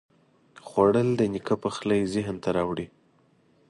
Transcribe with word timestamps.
خوړل 0.67 1.09
د 1.17 1.21
نیکه 1.33 1.55
پخلی 1.63 2.01
ذهن 2.13 2.35
ته 2.43 2.49
راوړي 2.57 2.87